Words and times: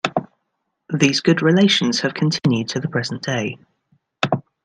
These 0.91 1.19
good 1.21 1.43
relations 1.43 1.99
have 1.99 2.15
continued 2.15 2.69
to 2.69 2.79
the 2.79 2.87
present 2.89 3.21
day. 3.21 3.59